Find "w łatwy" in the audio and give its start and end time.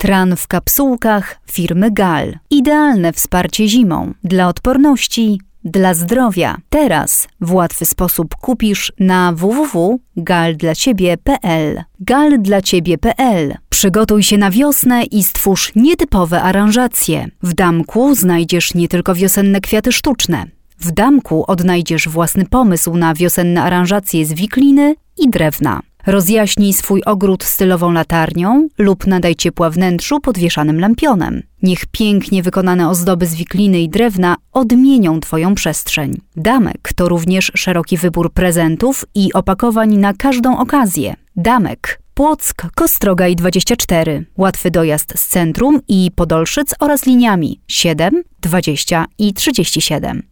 7.40-7.86